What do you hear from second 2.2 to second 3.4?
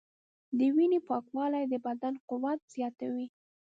قوت زیاتوي.